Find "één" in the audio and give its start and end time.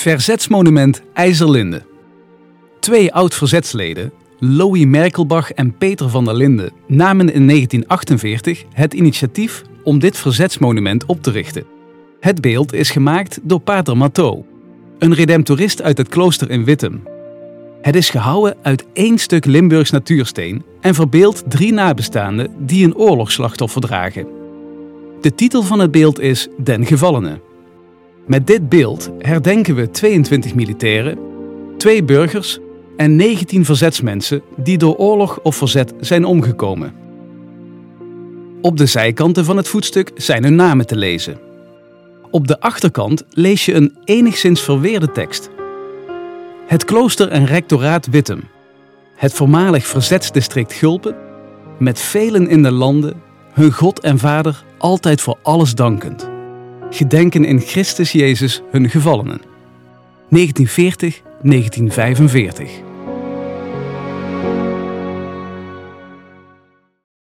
18.92-19.18